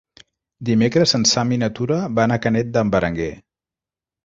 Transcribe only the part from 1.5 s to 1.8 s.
i na